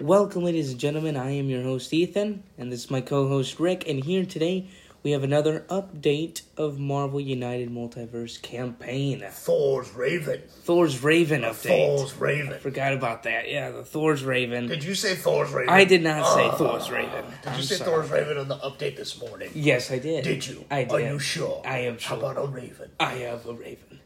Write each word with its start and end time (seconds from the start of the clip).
Welcome, 0.00 0.44
ladies 0.44 0.70
and 0.70 0.78
gentlemen. 0.78 1.16
I 1.16 1.30
am 1.32 1.48
your 1.50 1.62
host, 1.64 1.92
Ethan, 1.92 2.44
and 2.56 2.70
this 2.70 2.84
is 2.84 2.90
my 2.90 3.00
co 3.00 3.26
host, 3.26 3.58
Rick. 3.58 3.88
And 3.88 4.04
here 4.04 4.24
today, 4.24 4.68
we 5.02 5.10
have 5.10 5.24
another 5.24 5.64
update 5.68 6.42
of 6.56 6.78
Marvel 6.78 7.20
United 7.20 7.68
Multiverse 7.70 8.40
campaign. 8.40 9.24
Thor's 9.28 9.90
Raven. 9.94 10.42
Thor's 10.62 11.02
Raven 11.02 11.42
update. 11.42 11.96
Thor's 11.96 12.14
Raven. 12.14 12.60
Forgot 12.60 12.92
about 12.92 13.24
that. 13.24 13.50
Yeah, 13.50 13.70
the 13.70 13.84
Thor's 13.84 14.22
Raven. 14.22 14.68
Did 14.68 14.84
you 14.84 14.94
say 14.94 15.16
Thor's 15.16 15.50
Raven? 15.50 15.68
I 15.74 15.84
did 15.84 16.04
not 16.04 16.24
say 16.32 16.44
Oh. 16.48 16.52
Thor's 16.52 16.90
Raven. 16.92 17.24
Did 17.42 17.50
I'm 17.50 17.56
you 17.56 17.62
say 17.64 17.74
sorry. 17.76 17.90
Thor's 17.90 18.10
Raven 18.10 18.38
on 18.38 18.46
the 18.46 18.56
update 18.58 18.96
this 18.96 19.20
morning? 19.20 19.50
Yes, 19.54 19.90
I 19.90 19.98
did. 19.98 20.22
Did 20.22 20.46
you? 20.46 20.64
I 20.70 20.84
did. 20.84 20.92
Are 20.92 21.00
you 21.00 21.18
sure? 21.18 21.60
I 21.64 21.78
am 21.78 21.98
sure. 21.98 22.16
How 22.20 22.30
about 22.30 22.44
a 22.44 22.46
Raven? 22.46 22.90
I 23.00 23.14
have 23.14 23.46
a 23.46 23.52
Raven. 23.52 23.98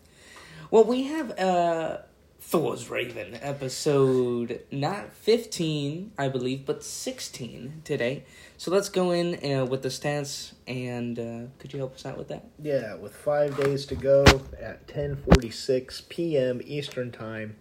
Well, 0.70 0.84
we 0.84 1.02
have 1.04 1.38
uh 1.38 1.98
Thor's 2.45 2.90
Raven 2.90 3.38
episode 3.40 4.61
not 4.70 5.14
15, 5.14 6.12
I 6.18 6.29
believe, 6.29 6.66
but 6.66 6.84
16 6.84 7.80
today. 7.84 8.24
So 8.59 8.70
let's 8.70 8.91
go 8.91 9.10
in 9.12 9.37
uh, 9.50 9.64
with 9.64 9.80
the 9.83 9.88
stats 9.88 10.52
and 10.66 11.19
uh, 11.19 11.45
could 11.59 11.73
you 11.73 11.78
help 11.78 11.95
us 11.95 12.05
out 12.05 12.19
with 12.19 12.28
that? 12.28 12.45
Yeah, 12.60 12.97
with 12.97 13.14
five 13.14 13.56
days 13.56 13.86
to 13.86 13.95
go 13.95 14.24
at 14.60 14.86
10:46 14.86 16.10
p.m. 16.10 16.60
Eastern 16.64 17.10
Time, 17.10 17.56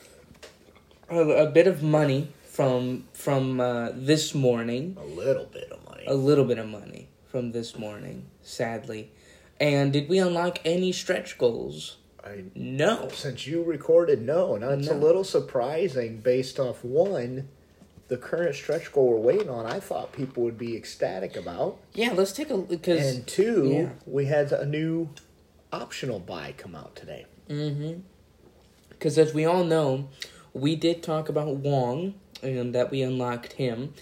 a, 1.11 1.19
a 1.19 1.51
bit 1.51 1.67
of 1.67 1.83
money 1.83 2.29
from 2.55 3.05
from 3.13 3.61
uh, 3.61 3.91
this 3.93 4.33
morning. 4.33 4.97
A 5.01 5.05
little 5.05 5.47
bit 5.47 5.71
of 5.73 5.85
money. 5.85 6.05
A 6.07 6.15
little 6.15 6.45
bit 6.45 6.59
of 6.59 6.69
money 6.69 7.09
from 7.27 7.51
this 7.51 7.77
morning, 7.77 8.27
sadly. 8.43 9.11
And 9.61 9.93
did 9.93 10.09
we 10.09 10.19
unlock 10.19 10.61
any 10.65 10.93
stretch 10.93 11.37
goals? 11.37 11.97
I, 12.25 12.45
No. 12.55 13.09
since 13.13 13.47
you 13.47 13.63
recorded, 13.63 14.23
no, 14.23 14.55
and 14.55 14.65
it's 14.65 14.89
a 14.89 14.95
little 14.95 15.25
surprising 15.25 16.19
based 16.19 16.59
off 16.61 16.85
one, 16.85 17.49
the 18.09 18.17
current 18.17 18.55
stretch 18.55 18.93
goal 18.93 19.11
we're 19.11 19.17
waiting 19.17 19.51
on. 19.51 19.67
I 19.67 19.81
thought 19.81 20.13
people 20.13 20.43
would 20.45 20.57
be 20.57 20.77
ecstatic 20.77 21.37
about, 21.37 21.79
Yeah, 21.93 22.13
let's 22.13 22.33
take 22.33 22.51
a 22.51 22.59
because 22.59 23.17
and 23.17 23.27
two, 23.27 23.69
yeah. 23.73 23.89
we 24.07 24.27
had 24.27 24.53
a 24.53 24.65
new 24.65 25.11
optional 25.73 26.21
buy 26.21 26.55
come 26.57 26.75
out 26.75 26.95
today. 26.97 27.27
Mm-hmm. 27.49 28.01
Because 28.91 29.19
as 29.19 29.35
we 29.35 29.45
all 29.45 29.65
know, 29.65 30.09
we 30.53 30.77
did 30.77 31.03
talk 31.03 31.29
about 31.29 31.57
Wong 31.57 32.15
and 32.45 32.75
that 32.75 32.91
we 32.91 33.03
unlocked 33.03 33.55
him, 33.55 33.95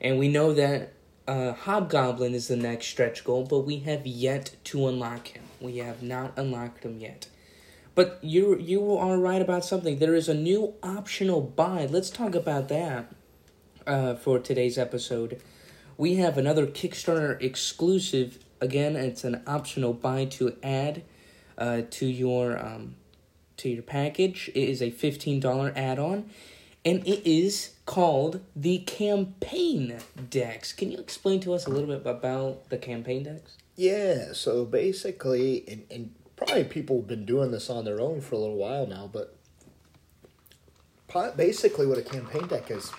and 0.00 0.18
we 0.18 0.28
know 0.28 0.54
that 0.54 0.92
uh, 1.26 1.52
Hobgoblin 1.52 2.34
is 2.34 2.48
the 2.48 2.56
next 2.56 2.86
stretch 2.86 3.24
goal, 3.24 3.44
but 3.44 3.60
we 3.60 3.80
have 3.80 4.06
yet 4.06 4.56
to 4.64 4.88
unlock 4.88 5.28
him. 5.28 5.42
We 5.60 5.78
have 5.78 6.02
not 6.02 6.32
unlocked 6.38 6.84
him 6.84 6.98
yet. 6.98 7.28
But 7.94 8.18
you 8.22 8.56
you 8.58 8.96
are 8.96 9.18
right 9.18 9.42
about 9.42 9.64
something. 9.64 9.98
There 9.98 10.14
is 10.14 10.28
a 10.28 10.34
new 10.34 10.74
optional 10.82 11.40
buy. 11.40 11.86
Let's 11.86 12.10
talk 12.10 12.36
about 12.36 12.68
that 12.68 13.12
uh, 13.86 14.14
for 14.14 14.38
today's 14.38 14.78
episode. 14.78 15.42
We 15.96 16.14
have 16.14 16.38
another 16.38 16.64
Kickstarter 16.64 17.42
exclusive. 17.42 18.38
Again, 18.60 18.94
it's 18.94 19.24
an 19.24 19.42
optional 19.48 19.92
buy 19.92 20.26
to 20.26 20.56
add 20.62 21.02
uh, 21.58 21.82
to 21.90 22.06
your 22.06 22.56
um, 22.64 22.94
to 23.56 23.68
your 23.68 23.82
package. 23.82 24.48
It 24.54 24.68
is 24.68 24.80
a 24.80 24.90
fifteen 24.90 25.40
dollar 25.40 25.72
add 25.74 25.98
on, 25.98 26.30
and 26.84 27.04
it 27.06 27.28
is 27.28 27.74
called 27.88 28.40
the 28.54 28.80
campaign 28.80 29.98
decks. 30.28 30.74
Can 30.74 30.92
you 30.92 30.98
explain 30.98 31.40
to 31.40 31.54
us 31.54 31.64
a 31.64 31.70
little 31.70 31.86
bit 31.86 32.06
about 32.06 32.68
the 32.68 32.76
campaign 32.76 33.22
decks? 33.22 33.56
Yeah, 33.76 34.34
so 34.34 34.66
basically, 34.66 35.64
and, 35.66 35.86
and 35.90 36.14
probably 36.36 36.64
people 36.64 36.98
have 36.98 37.06
been 37.06 37.24
doing 37.24 37.50
this 37.50 37.70
on 37.70 37.86
their 37.86 37.98
own 37.98 38.20
for 38.20 38.34
a 38.34 38.38
little 38.38 38.56
while 38.56 38.86
now, 38.86 39.08
but 39.10 39.34
basically, 41.34 41.86
what 41.86 41.96
a 41.96 42.02
campaign 42.02 42.46
deck 42.46 42.70
is 42.70 42.92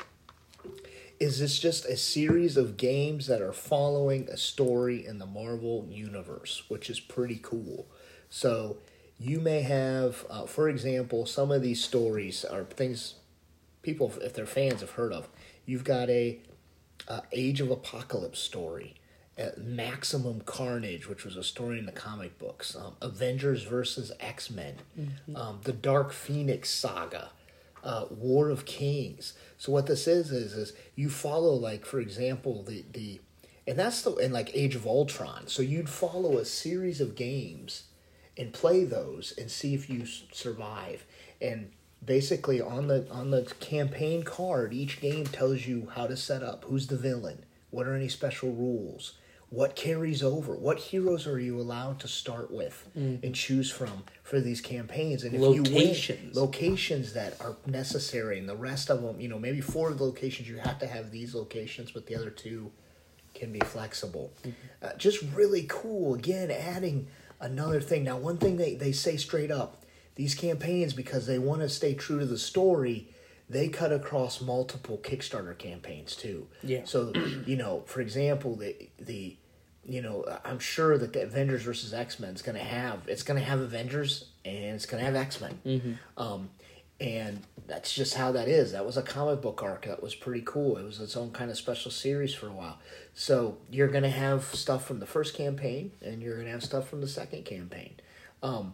is 1.19 1.39
it's 1.39 1.59
just 1.59 1.85
a 1.85 1.97
series 1.97 2.57
of 2.57 2.75
games 2.77 3.27
that 3.27 3.41
are 3.41 3.53
following 3.53 4.27
a 4.29 4.37
story 4.37 5.05
in 5.05 5.19
the 5.19 5.25
Marvel 5.25 5.85
universe, 5.91 6.63
which 6.67 6.89
is 6.89 6.99
pretty 6.99 7.39
cool. 7.43 7.85
So 8.29 8.77
you 9.19 9.39
may 9.39 9.61
have, 9.61 10.25
uh, 10.29 10.45
for 10.45 10.69
example, 10.69 11.25
some 11.25 11.51
of 11.51 11.61
these 11.61 11.83
stories 11.83 12.43
are 12.45 12.63
things 12.63 13.15
people, 13.81 14.13
if 14.21 14.33
they're 14.33 14.45
fans, 14.45 14.81
have 14.81 14.91
heard 14.91 15.13
of. 15.13 15.29
You've 15.65 15.83
got 15.83 16.09
a 16.09 16.39
uh, 17.07 17.21
Age 17.31 17.61
of 17.61 17.71
Apocalypse 17.71 18.39
story, 18.39 18.95
uh, 19.37 19.49
Maximum 19.57 20.41
Carnage, 20.41 21.07
which 21.07 21.23
was 21.23 21.37
a 21.37 21.43
story 21.43 21.79
in 21.79 21.85
the 21.85 21.91
comic 21.91 22.37
books, 22.37 22.75
um, 22.75 22.95
Avengers 23.01 23.63
versus 23.63 24.11
X 24.19 24.49
Men, 24.49 24.75
um, 25.35 25.59
the 25.63 25.73
Dark 25.73 26.11
Phoenix 26.11 26.69
saga, 26.69 27.29
uh, 27.83 28.05
War 28.09 28.49
of 28.49 28.65
Kings. 28.65 29.33
So 29.57 29.71
what 29.71 29.87
this 29.87 30.07
is 30.07 30.31
is 30.31 30.53
is 30.53 30.73
you 30.95 31.09
follow 31.09 31.53
like 31.53 31.85
for 31.85 31.99
example 31.99 32.63
the 32.63 32.83
the 32.91 33.21
and 33.65 33.77
that's 33.77 34.01
the 34.01 34.15
and 34.15 34.33
like 34.33 34.51
Age 34.53 34.75
of 34.75 34.85
Ultron. 34.85 35.47
So 35.47 35.61
you'd 35.61 35.89
follow 35.89 36.37
a 36.37 36.45
series 36.45 36.99
of 36.99 37.15
games 37.15 37.83
and 38.37 38.53
play 38.53 38.83
those 38.83 39.33
and 39.37 39.51
see 39.51 39.73
if 39.73 39.89
you 39.89 40.05
survive. 40.05 41.05
And 41.41 41.71
basically 42.03 42.61
on 42.61 42.87
the 42.87 43.07
on 43.11 43.31
the 43.31 43.43
campaign 43.59 44.23
card, 44.23 44.73
each 44.73 45.01
game 45.01 45.25
tells 45.25 45.65
you 45.65 45.89
how 45.95 46.07
to 46.07 46.15
set 46.17 46.43
up, 46.43 46.65
who's 46.65 46.87
the 46.87 46.97
villain, 46.97 47.45
what 47.69 47.87
are 47.87 47.95
any 47.95 48.07
special 48.07 48.51
rules, 48.51 49.13
what 49.49 49.75
carries 49.75 50.21
over, 50.23 50.55
what 50.55 50.77
heroes 50.79 51.25
are 51.27 51.39
you 51.39 51.59
allowed 51.59 51.99
to 51.99 52.07
start 52.07 52.51
with 52.51 52.87
and 52.95 53.33
choose 53.35 53.71
from 53.71 54.03
for 54.23 54.39
these 54.39 54.61
campaigns, 54.61 55.23
and 55.23 55.33
if 55.33 55.41
you 55.41 55.63
Locations. 55.63 56.35
win, 56.35 56.43
locations 56.43 57.13
that 57.13 57.39
are 57.41 57.57
necessary, 57.65 58.37
and 58.39 58.47
the 58.47 58.55
rest 58.55 58.89
of 58.89 59.01
them, 59.01 59.19
you 59.19 59.27
know, 59.27 59.39
maybe 59.39 59.59
four 59.61 59.89
of 59.89 59.97
the 59.97 60.03
locations 60.03 60.47
you 60.47 60.57
have 60.57 60.77
to 60.79 60.87
have 60.87 61.11
these 61.11 61.33
locations, 61.33 61.91
but 61.91 62.05
the 62.05 62.15
other 62.15 62.29
two 62.29 62.71
can 63.33 63.51
be 63.51 63.59
flexible. 63.59 64.31
Uh, 64.81 64.93
just 64.97 65.23
really 65.33 65.65
cool. 65.67 66.13
Again, 66.13 66.51
adding 66.51 67.07
another 67.39 67.79
thing. 67.81 68.03
Now, 68.03 68.17
one 68.17 68.37
thing 68.37 68.57
they, 68.57 68.75
they 68.75 68.91
say 68.91 69.17
straight 69.17 69.51
up 69.51 69.78
these 70.19 70.35
campaigns, 70.35 70.91
because 70.91 71.27
they 71.27 71.39
want 71.39 71.61
to 71.61 71.69
stay 71.69 71.93
true 71.93 72.19
to 72.19 72.25
the 72.25 72.37
story, 72.37 73.07
they 73.49 73.69
cut 73.69 73.93
across 73.93 74.41
multiple 74.41 74.97
Kickstarter 75.01 75.57
campaigns 75.57 76.13
too. 76.13 76.45
Yeah. 76.61 76.81
So, 76.83 77.13
you 77.45 77.55
know, 77.55 77.83
for 77.85 78.01
example, 78.01 78.57
the, 78.57 78.75
the, 78.99 79.37
you 79.85 80.01
know, 80.01 80.25
I'm 80.43 80.59
sure 80.59 80.97
that 80.97 81.13
the 81.13 81.23
Avengers 81.23 81.63
versus 81.63 81.93
X 81.93 82.19
Men 82.19 82.35
is 82.35 82.41
going 82.41 82.57
to 82.57 82.63
have 82.63 83.07
it's 83.07 83.23
going 83.23 83.39
to 83.39 83.45
have 83.45 83.61
Avengers 83.61 84.25
and 84.43 84.75
it's 84.75 84.85
going 84.85 84.99
to 84.99 85.05
have 85.05 85.15
X 85.15 85.39
Men, 85.39 85.97
um, 86.17 86.49
and 86.99 87.39
that's 87.65 87.93
just 87.93 88.15
how 88.15 88.33
that 88.33 88.49
is. 88.49 88.73
That 88.73 88.85
was 88.85 88.97
a 88.97 89.01
comic 89.01 89.41
book 89.41 89.63
arc 89.63 89.85
that 89.85 90.03
was 90.03 90.15
pretty 90.15 90.43
cool. 90.45 90.75
It 90.75 90.83
was 90.83 90.99
its 90.99 91.15
own 91.15 91.31
kind 91.31 91.49
of 91.49 91.55
special 91.55 91.91
series 91.91 92.33
for 92.35 92.47
a 92.47 92.51
while. 92.51 92.77
So 93.13 93.57
you're 93.71 93.87
going 93.87 94.03
to 94.03 94.09
have 94.09 94.43
stuff 94.53 94.85
from 94.85 94.99
the 94.99 95.07
first 95.07 95.33
campaign, 95.33 95.93
and 96.01 96.21
you're 96.21 96.35
going 96.35 96.47
to 96.47 96.51
have 96.51 96.63
stuff 96.63 96.89
from 96.89 96.99
the 96.99 97.07
second 97.07 97.45
campaign, 97.45 97.93
um, 98.43 98.73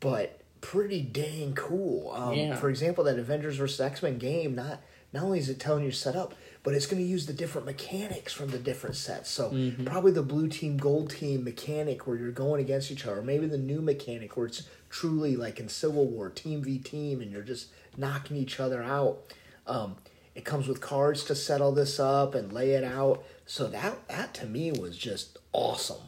but 0.00 0.41
pretty 0.62 1.02
dang 1.02 1.52
cool. 1.54 2.10
Um, 2.12 2.32
Yeah. 2.34 2.56
For 2.56 2.70
example, 2.70 3.04
that 3.04 3.18
Avengers 3.18 3.56
vs 3.56 3.78
X 3.80 4.02
Men 4.02 4.16
game 4.16 4.54
not 4.54 4.80
not 5.12 5.24
only 5.24 5.38
is 5.38 5.50
it 5.50 5.60
telling 5.60 5.84
you 5.84 5.90
to 5.90 5.96
set 5.96 6.16
up, 6.16 6.34
but 6.62 6.72
it's 6.72 6.86
going 6.86 7.02
to 7.02 7.06
use 7.06 7.26
the 7.26 7.34
different 7.34 7.66
mechanics 7.66 8.32
from 8.32 8.48
the 8.48 8.58
different 8.58 8.96
sets. 8.96 9.28
So 9.30 9.50
probably 9.84 10.12
the 10.12 10.22
blue 10.22 10.48
team, 10.48 10.78
gold 10.78 11.10
team 11.10 11.44
mechanic 11.44 12.06
where 12.06 12.16
you're 12.16 12.30
going 12.30 12.62
against 12.62 12.90
each 12.90 13.04
other, 13.04 13.18
or 13.18 13.22
maybe 13.22 13.44
the 13.46 13.58
new 13.58 13.82
mechanic 13.82 14.38
where 14.38 14.46
it's 14.46 14.62
truly 14.88 15.36
like 15.36 15.60
in 15.60 15.68
Civil 15.68 16.06
War, 16.06 16.30
team 16.30 16.62
v 16.62 16.78
team, 16.78 17.20
and 17.20 17.30
you're 17.30 17.42
just 17.42 17.66
knocking 17.98 18.38
each 18.38 18.58
other 18.58 18.82
out. 18.82 19.18
Um, 19.66 19.96
it 20.34 20.46
comes 20.46 20.66
with 20.66 20.80
cards 20.80 21.24
to 21.24 21.34
set 21.34 21.60
all 21.60 21.72
this 21.72 22.00
up 22.00 22.34
and 22.34 22.50
lay 22.50 22.70
it 22.70 22.84
out. 22.84 23.22
So 23.44 23.66
that 23.68 24.08
that 24.08 24.32
to 24.34 24.46
me 24.46 24.72
was 24.72 24.96
just 24.96 25.36
awesome. 25.52 26.00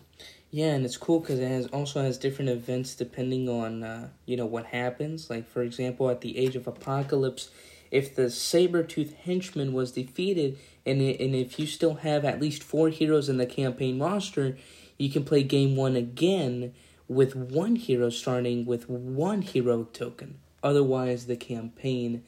Yeah, 0.55 0.75
and 0.75 0.85
it's 0.85 0.97
cool 0.97 1.19
because 1.19 1.41
it 1.41 1.49
has 1.49 1.67
also 1.67 2.01
has 2.03 2.17
different 2.17 2.49
events 2.49 2.95
depending 2.95 3.49
on 3.49 3.83
uh, 3.83 4.11
you 4.25 4.37
know 4.37 4.47
what 4.47 4.67
happens. 4.67 5.29
Like 5.29 5.49
for 5.49 5.63
example, 5.63 6.09
at 6.11 6.21
the 6.21 6.39
Age 6.39 6.55
of 6.55 6.69
Apocalypse, 6.69 7.49
if 7.91 8.15
the 8.15 8.31
saber-tooth 8.31 9.15
henchman 9.25 9.73
was 9.73 9.91
defeated, 9.91 10.57
and 10.87 11.03
i- 11.03 11.17
and 11.19 11.35
if 11.35 11.59
you 11.59 11.67
still 11.67 11.95
have 11.95 12.25
at 12.25 12.41
least 12.41 12.63
four 12.63 12.91
heroes 12.91 13.29
in 13.29 13.37
the 13.39 13.47
campaign 13.47 13.99
roster, 13.99 14.57
you 14.97 15.11
can 15.11 15.25
play 15.25 15.43
game 15.43 15.75
one 15.75 15.97
again 15.97 16.73
with 17.09 17.35
one 17.35 17.75
hero 17.75 18.09
starting 18.09 18.65
with 18.65 18.89
one 18.89 19.43
hero 19.43 19.89
token. 19.93 20.39
Otherwise, 20.63 21.27
the 21.27 21.37
campaign 21.37 22.23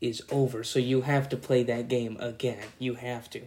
is 0.00 0.20
over. 0.32 0.64
So 0.64 0.80
you 0.80 1.02
have 1.02 1.28
to 1.28 1.36
play 1.36 1.62
that 1.62 1.86
game 1.86 2.16
again. 2.18 2.64
You 2.80 2.94
have 2.94 3.30
to. 3.30 3.42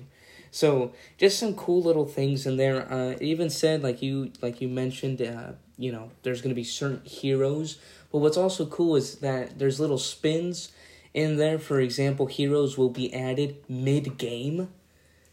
So 0.51 0.91
just 1.17 1.39
some 1.39 1.55
cool 1.55 1.81
little 1.81 2.05
things 2.05 2.45
in 2.45 2.57
there. 2.57 2.91
Uh, 2.91 3.11
it 3.11 3.21
even 3.21 3.49
said 3.49 3.81
like 3.83 4.01
you 4.01 4.31
like 4.41 4.61
you 4.61 4.67
mentioned, 4.67 5.21
uh, 5.21 5.53
you 5.77 5.91
know, 5.91 6.11
there's 6.23 6.41
gonna 6.41 6.55
be 6.55 6.63
certain 6.63 7.01
heroes. 7.05 7.77
But 8.11 8.19
what's 8.19 8.37
also 8.37 8.65
cool 8.65 8.95
is 8.97 9.15
that 9.19 9.57
there's 9.57 9.79
little 9.79 9.97
spins 9.97 10.71
in 11.13 11.37
there. 11.37 11.57
For 11.57 11.79
example, 11.79 12.25
heroes 12.25 12.77
will 12.77 12.89
be 12.89 13.13
added 13.13 13.63
mid 13.69 14.17
game. 14.17 14.69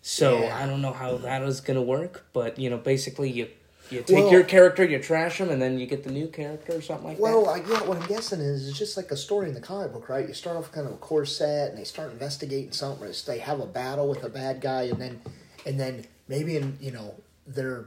So 0.01 0.43
Yeah. 0.43 0.57
I 0.63 0.67
don't 0.67 0.81
know 0.81 0.93
how 0.93 1.17
that 1.19 1.43
is 1.43 1.61
gonna 1.61 1.83
work, 1.83 2.27
but 2.33 2.59
you 2.59 2.71
know, 2.71 2.79
basically 2.79 3.31
you 3.31 3.49
You 3.91 4.03
take 4.03 4.17
Well- 4.25 4.31
your 4.33 4.45
character, 4.45 4.85
you 4.85 4.99
trash 4.99 5.39
them, 5.39 5.51
and 5.51 5.61
then 5.63 5.79
you 5.79 5.87
get 5.87 6.05
the 6.05 6.11
new 6.11 6.29
character 6.29 6.75
or 6.77 6.83
something 6.83 7.07
like 7.09 7.19
Well, 7.19 7.45
that. 7.45 7.65
Well, 7.65 7.79
I, 7.79 7.81
yeah, 7.81 7.89
what 7.89 7.99
I'm 7.99 8.07
guessing 8.07 8.41
is 8.41 8.69
it's 8.69 8.79
just 8.79 8.97
like 8.97 9.11
a 9.11 9.17
story 9.17 9.49
in 9.49 9.55
the 9.55 9.61
comic 9.61 9.93
book, 9.93 10.09
right? 10.09 10.27
You 10.29 10.35
start 10.35 10.57
off 10.57 10.71
kind 10.73 10.87
of 10.87 10.93
a 10.93 10.97
core 10.99 11.25
set, 11.25 11.71
and 11.71 11.79
they 11.79 11.85
start 11.85 12.13
investigating 12.13 12.73
something. 12.73 13.11
They 13.27 13.39
have 13.39 13.61
a 13.61 13.67
battle 13.67 14.09
with 14.09 14.25
a 14.25 14.29
bad 14.29 14.61
guy, 14.61 14.83
and 14.83 15.01
then, 15.01 15.21
and 15.65 15.79
then 15.81 16.05
maybe 16.29 16.57
in 16.57 16.77
you 16.81 16.91
know 16.91 17.15
their 17.47 17.87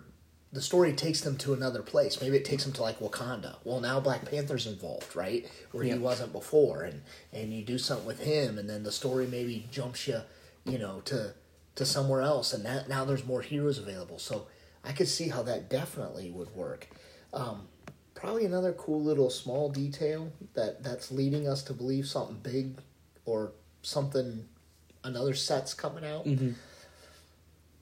the 0.54 0.62
story 0.62 0.92
takes 0.92 1.22
them 1.22 1.38
to 1.38 1.54
another 1.54 1.82
place. 1.82 2.20
Maybe 2.20 2.36
it 2.36 2.44
takes 2.44 2.66
them 2.66 2.74
to 2.74 2.82
like 2.82 3.00
Wakanda. 3.00 3.56
Well, 3.64 3.80
now 3.80 4.02
Black 4.02 4.30
Panther's 4.30 4.68
involved, 4.68 5.16
right? 5.16 5.48
Where 5.72 5.86
Yeah. 5.86 5.94
he 5.94 6.00
wasn't 6.00 6.34
before, 6.34 6.82
and 6.84 7.04
and 7.32 7.54
you 7.54 7.64
do 7.64 7.78
something 7.78 8.06
with 8.08 8.20
him, 8.22 8.58
and 8.58 8.70
then 8.70 8.84
the 8.84 8.92
story 8.92 9.28
maybe 9.28 9.68
jumps 9.72 10.08
you, 10.08 10.22
you 10.66 10.78
know, 10.78 11.02
to 11.06 11.34
to 11.76 11.86
somewhere 11.86 12.22
else, 12.22 12.54
and 12.54 12.66
that, 12.66 12.90
now 12.90 13.06
there's 13.06 13.24
more 13.26 13.42
heroes 13.42 13.78
available. 13.78 14.20
So 14.20 14.48
I 14.84 14.92
could 14.94 15.08
see 15.08 15.30
how 15.30 15.44
that 15.44 15.70
definitely 15.70 16.32
would 16.32 16.54
work. 16.56 16.88
Um, 17.34 17.68
probably 18.16 18.46
another 18.46 18.74
cool 18.74 19.02
little 19.02 19.30
small 19.30 19.70
detail 19.70 20.32
that 20.54 20.84
that's 20.84 21.12
leading 21.12 21.48
us 21.48 21.64
to 21.64 21.74
believe 21.74 22.08
something 22.08 22.38
big 22.44 22.78
or 23.26 23.52
something 23.82 24.48
another 25.04 25.34
set's 25.34 25.74
coming 25.74 26.06
out. 26.06 26.26
Mhm. 26.26 26.56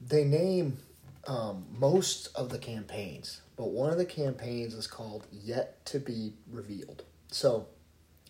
They 0.06 0.24
name 0.24 0.80
um, 1.28 1.66
most 1.78 2.30
of 2.36 2.50
the 2.50 2.58
campaigns, 2.58 3.42
but 3.58 3.70
one 3.70 3.92
of 3.92 3.98
the 3.98 4.06
campaigns 4.06 4.74
is 4.74 4.88
called 4.88 5.28
Yet 5.32 5.86
to 5.88 6.00
Be 6.00 6.34
Revealed. 6.50 7.04
So 7.30 7.68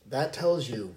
that 0.08 0.34
tells 0.34 0.68
you 0.68 0.96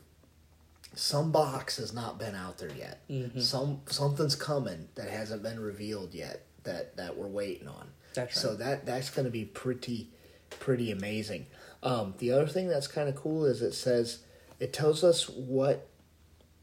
some 0.94 1.30
box 1.30 1.76
has 1.76 1.92
not 1.92 2.18
been 2.18 2.34
out 2.34 2.58
there 2.58 2.72
yet. 2.74 3.06
Mhm. 3.08 3.40
Some 3.40 3.82
something's 3.88 4.34
coming 4.34 4.88
that 4.94 5.08
hasn't 5.10 5.42
been 5.42 5.60
revealed 5.60 6.14
yet 6.14 6.44
that 6.64 6.96
that 6.96 7.16
we're 7.16 7.28
waiting 7.28 7.68
on. 7.68 7.88
That's 8.14 8.36
right. 8.36 8.42
So 8.42 8.54
that 8.56 8.86
that's 8.86 9.10
going 9.10 9.24
to 9.24 9.30
be 9.30 9.44
pretty 9.44 10.10
pretty 10.50 10.90
amazing. 10.90 11.46
Um, 11.82 12.14
the 12.18 12.30
other 12.30 12.46
thing 12.46 12.68
that's 12.68 12.86
kind 12.86 13.08
of 13.08 13.16
cool 13.16 13.44
is 13.44 13.62
it 13.62 13.72
says 13.72 14.20
it 14.60 14.72
tells 14.72 15.02
us 15.02 15.28
what 15.28 15.88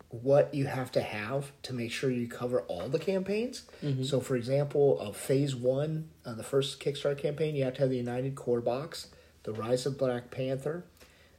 what 0.10 0.54
you 0.54 0.66
have 0.66 0.92
to 0.92 1.02
have 1.02 1.52
to 1.62 1.74
make 1.74 1.92
sure 1.92 2.10
you 2.10 2.28
cover 2.28 2.62
all 2.62 2.90
the 2.90 3.00
campaigns. 3.00 3.64
Mm-hmm. 3.84 4.04
So, 4.04 4.20
for 4.20 4.36
example, 4.36 5.00
of 5.00 5.16
Phase 5.16 5.56
One, 5.56 6.10
uh, 6.26 6.34
the 6.34 6.44
first 6.44 6.80
Kickstarter 6.80 7.18
campaign, 7.18 7.56
you 7.56 7.64
have 7.64 7.76
to 7.76 7.82
have 7.82 7.90
the 7.90 7.98
United 7.98 8.36
Core 8.36 8.62
box, 8.62 9.10
the 9.44 9.54
Rise 9.54 9.86
of 9.86 9.98
Black 10.00 10.32
Panther, 10.32 10.86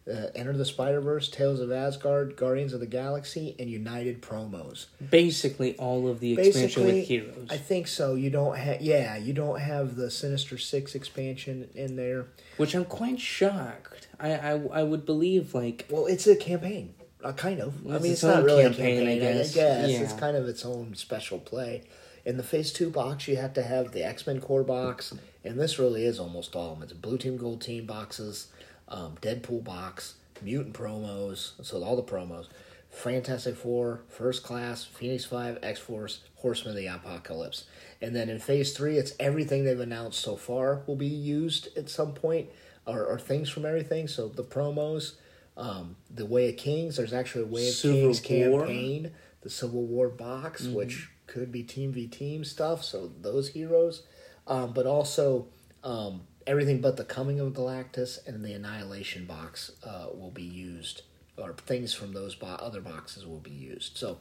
uh, 0.08 0.26
Enter 0.34 0.52
the 0.52 0.64
Spider 0.64 1.00
Verse, 1.00 1.28
Tales 1.28 1.60
of 1.60 1.70
Asgard, 1.70 2.36
Guardians 2.36 2.72
of 2.72 2.80
the 2.80 2.86
Galaxy, 2.86 3.54
and 3.58 3.68
United 3.70 4.22
promos. 4.22 4.86
Basically, 5.10 5.76
all 5.76 6.08
of 6.08 6.20
the 6.20 6.32
expansion 6.32 6.62
Basically, 6.62 6.92
with 7.00 7.08
heroes. 7.08 7.48
I 7.50 7.56
think 7.56 7.86
so. 7.88 8.14
You 8.14 8.30
don't 8.30 8.56
have, 8.56 8.80
yeah, 8.80 9.16
you 9.16 9.32
don't 9.32 9.60
have 9.60 9.96
the 9.96 10.10
Sinister 10.10 10.58
Six 10.58 10.94
expansion 10.94 11.68
in 11.74 11.96
there. 11.96 12.26
which 12.56 12.74
I'm 12.74 12.84
quite 12.86 13.20
shocked. 13.20 14.08
I, 14.18 14.32
I 14.34 14.50
I 14.72 14.82
would 14.82 15.04
believe 15.06 15.54
like 15.54 15.86
Well, 15.90 16.06
it's 16.06 16.26
a 16.26 16.36
campaign, 16.36 16.94
uh, 17.24 17.32
kind 17.32 17.60
of. 17.60 17.74
I 17.86 17.98
mean, 17.98 18.12
its 18.12 18.12
it's, 18.12 18.22
not 18.22 18.42
really 18.44 18.62
campaign, 18.64 19.06
I 19.06 19.10
a 19.12 19.14
campaign. 19.18 19.28
I 19.28 19.32
guess. 19.34 19.54
guess, 19.54 19.90
Yeah. 19.90 20.00
it's 20.00 20.12
kind 20.14 20.36
of 20.36 20.46
its 20.48 20.64
own 20.64 20.94
special 20.94 21.38
play. 21.38 21.82
In 22.24 22.36
the 22.36 22.42
Phase 22.42 22.72
Two 22.72 22.90
box, 22.90 23.28
you 23.28 23.36
have 23.36 23.54
to 23.54 23.62
have 23.62 23.92
the 23.92 24.04
X 24.04 24.26
Men 24.26 24.40
core 24.40 24.62
box, 24.64 25.14
and 25.44 25.58
this 25.58 25.78
really 25.78 26.04
is 26.04 26.18
almost 26.18 26.54
all 26.54 26.72
of 26.72 26.78
them. 26.80 26.82
It's 26.82 26.92
Blue 26.92 27.16
Team, 27.16 27.38
Gold 27.38 27.62
Team 27.62 27.86
boxes, 27.86 28.48
um, 28.90 29.16
Deadpool 29.20 29.64
box, 29.64 30.14
Mutant 30.42 30.74
promos, 30.74 31.52
so 31.64 31.82
all 31.82 31.96
the 31.96 32.02
promos, 32.02 32.46
Fantastic 32.88 33.56
Four, 33.56 34.00
First 34.08 34.42
Class, 34.42 34.84
Phoenix 34.84 35.24
Five, 35.24 35.58
X 35.62 35.78
Force, 35.78 36.20
Horsemen 36.36 36.70
of 36.70 36.76
the 36.76 36.86
Apocalypse, 36.86 37.64
and 38.00 38.16
then 38.16 38.28
in 38.28 38.38
Phase 38.38 38.72
Three, 38.72 38.96
it's 38.96 39.12
everything 39.20 39.64
they've 39.64 39.78
announced 39.78 40.20
so 40.20 40.36
far 40.36 40.82
will 40.86 40.96
be 40.96 41.06
used 41.06 41.76
at 41.76 41.88
some 41.88 42.14
point, 42.14 42.48
or, 42.86 43.04
or 43.04 43.18
things 43.18 43.48
from 43.48 43.64
everything. 43.66 44.08
So 44.08 44.28
the 44.28 44.42
promos, 44.42 45.14
um, 45.56 45.96
the 46.10 46.26
War 46.26 46.40
of 46.40 46.56
Kings. 46.56 46.96
There's 46.96 47.12
actually 47.12 47.44
a 47.44 47.48
Way 47.48 47.68
of 47.68 47.74
Civil 47.74 48.14
Kings 48.14 48.48
War. 48.48 48.60
campaign, 48.60 49.12
the 49.42 49.50
Civil 49.50 49.84
War 49.84 50.08
box, 50.08 50.64
which 50.66 51.10
could 51.26 51.52
be 51.52 51.62
Team 51.62 51.92
v 51.92 52.06
Team 52.06 52.44
stuff. 52.44 52.82
So 52.82 53.12
those 53.20 53.50
heroes, 53.50 54.02
um, 54.46 54.72
but 54.72 54.86
also 54.86 55.48
um, 55.84 56.22
everything 56.50 56.80
but 56.80 56.96
the 56.96 57.04
Coming 57.04 57.38
of 57.40 57.52
Galactus 57.52 58.26
and 58.26 58.44
the 58.44 58.52
Annihilation 58.52 59.24
box 59.24 59.72
uh, 59.84 60.08
will 60.12 60.32
be 60.32 60.42
used, 60.42 61.02
or 61.36 61.54
things 61.54 61.94
from 61.94 62.12
those 62.12 62.34
bo- 62.34 62.58
other 62.68 62.80
boxes 62.80 63.24
will 63.26 63.40
be 63.40 63.50
used. 63.72 63.96
So. 63.96 64.18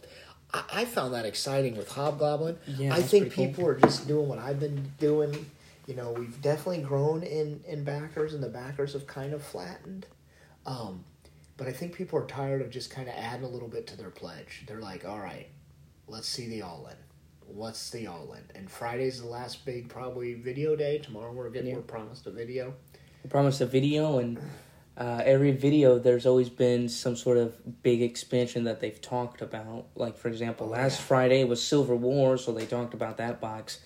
I 0.53 0.63
I 0.81 0.85
found 0.85 1.13
that 1.13 1.25
exciting 1.25 1.77
with 1.77 1.91
Hobgoblin. 1.91 2.57
Yeah, 2.65 2.93
I 2.93 3.01
think 3.03 3.25
pretty 3.25 3.35
cool. 3.35 3.45
people 3.47 3.67
are 3.67 3.79
just 3.79 4.07
doing 4.07 4.27
what 4.27 4.39
I've 4.39 4.59
been 4.59 4.91
doing. 4.97 5.45
You 5.85 5.95
know, 5.95 6.11
we've 6.11 6.41
definitely 6.41 6.81
grown 6.81 7.21
in 7.21 7.61
in 7.67 7.83
backers, 7.83 8.33
and 8.33 8.41
the 8.41 8.49
backers 8.49 8.93
have 8.93 9.05
kind 9.05 9.33
of 9.33 9.43
flattened. 9.43 10.07
Um, 10.65 11.03
but 11.55 11.67
I 11.67 11.71
think 11.71 11.93
people 11.93 12.17
are 12.17 12.25
tired 12.25 12.61
of 12.61 12.69
just 12.71 12.89
kind 12.89 13.07
of 13.07 13.13
adding 13.15 13.45
a 13.45 13.49
little 13.49 13.67
bit 13.67 13.85
to 13.87 13.97
their 13.97 14.09
pledge. 14.09 14.63
They're 14.65 14.79
like, 14.79 15.05
all 15.05 15.19
right, 15.19 15.47
let's 16.07 16.27
see 16.27 16.47
the 16.47 16.61
all 16.63 16.87
in. 16.87 16.97
What's 17.53 17.89
the 17.89 18.07
all 18.07 18.33
in? 18.33 18.43
And 18.57 18.69
Friday's 18.69 19.21
the 19.21 19.27
last 19.27 19.65
big 19.65 19.89
probably 19.89 20.33
video 20.35 20.75
day. 20.75 20.99
Tomorrow 20.99 21.31
we're 21.33 21.49
getting 21.49 21.69
Yeah. 21.69 21.75
we're 21.75 21.81
promised 21.81 22.25
a 22.27 22.31
video. 22.31 22.73
I 23.23 23.27
promised 23.27 23.59
a 23.61 23.65
video, 23.65 24.19
and 24.19 24.39
uh, 24.97 25.21
every 25.25 25.51
video 25.51 25.99
there's 25.99 26.25
always 26.25 26.49
been 26.49 26.87
some 26.87 27.15
sort 27.15 27.37
of 27.37 27.83
big 27.83 28.01
expansion 28.01 28.63
that 28.65 28.79
they've 28.79 29.01
talked 29.01 29.41
about. 29.41 29.87
Like 29.95 30.17
for 30.17 30.27
example, 30.29 30.67
Oh, 30.67 30.71
last 30.71 30.99
yeah. 30.99 31.05
Friday 31.05 31.43
was 31.43 31.61
Civil 31.61 31.97
War, 31.97 32.37
so 32.37 32.51
they 32.51 32.65
talked 32.65 32.93
about 32.93 33.17
that 33.17 33.41
box. 33.41 33.79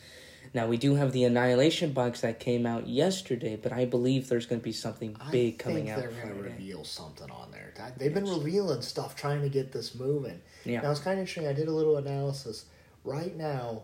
Now 0.54 0.68
we 0.68 0.78
do 0.78 0.96
have 0.96 1.14
the 1.14 1.24
Annihilation 1.24 1.94
box 1.94 2.22
that 2.22 2.40
came 2.40 2.66
out 2.68 2.88
yesterday, 2.88 3.56
but 3.56 3.72
I 3.72 3.86
believe 3.86 4.28
there's 4.30 4.46
going 4.46 4.60
to 4.62 4.64
be 4.64 4.74
something 4.74 5.16
big 5.32 5.56
I 5.56 5.64
coming 5.64 5.86
think 5.86 5.90
out. 5.98 6.00
They're 6.00 6.12
going 6.12 6.36
to 6.36 6.44
reveal 6.44 6.84
something 6.84 7.32
on 7.32 7.50
there. 7.50 7.74
They've 7.98 8.14
been 8.14 8.30
revealing 8.30 8.82
stuff 8.82 9.16
trying 9.16 9.42
to 9.42 9.50
get 9.50 9.72
this 9.72 9.96
moving. 9.96 10.42
Yeah. 10.64 10.82
Now 10.82 10.92
it's 10.92 11.00
kind 11.00 11.14
of 11.16 11.22
interesting. 11.22 11.48
I 11.48 11.54
did 11.54 11.70
a 11.70 11.72
little 11.72 11.98
analysis. 11.98 12.66
Right 13.04 13.36
now, 13.36 13.84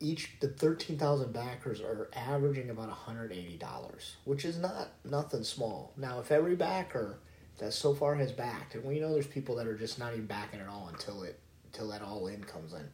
each 0.00 0.32
the 0.40 0.48
thirteen 0.48 0.98
thousand 0.98 1.32
backers 1.32 1.80
are 1.80 2.10
averaging 2.14 2.70
about 2.70 2.90
hundred 2.90 3.32
eighty 3.32 3.56
dollars, 3.56 4.16
which 4.24 4.44
is 4.44 4.58
not 4.58 4.88
nothing 5.04 5.44
small. 5.44 5.92
Now, 5.96 6.20
if 6.20 6.32
every 6.32 6.56
backer 6.56 7.18
that 7.58 7.72
so 7.72 7.94
far 7.94 8.14
has 8.16 8.32
backed, 8.32 8.74
and 8.74 8.84
we 8.84 9.00
know 9.00 9.12
there's 9.12 9.26
people 9.26 9.56
that 9.56 9.66
are 9.66 9.76
just 9.76 9.98
not 9.98 10.12
even 10.12 10.26
backing 10.26 10.60
at 10.60 10.68
all 10.68 10.88
until 10.92 11.22
it 11.22 11.38
until 11.66 11.88
that 11.88 12.02
all 12.02 12.26
in 12.26 12.42
comes 12.44 12.72
in. 12.72 12.88